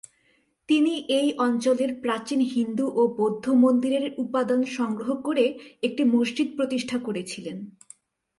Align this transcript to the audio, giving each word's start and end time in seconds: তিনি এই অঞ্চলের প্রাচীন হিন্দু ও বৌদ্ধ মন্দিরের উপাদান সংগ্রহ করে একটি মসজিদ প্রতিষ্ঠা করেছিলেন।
তিনি 0.69 0.93
এই 1.09 1.29
অঞ্চলের 1.37 1.91
প্রাচীন 2.01 2.39
হিন্দু 2.53 2.85
ও 2.95 3.01
বৌদ্ধ 3.17 3.45
মন্দিরের 3.63 4.05
উপাদান 4.17 4.61
সংগ্রহ 4.77 5.09
করে 5.21 5.45
একটি 5.83 6.03
মসজিদ 6.05 6.47
প্রতিষ্ঠা 6.57 6.97
করেছিলেন। 6.97 7.57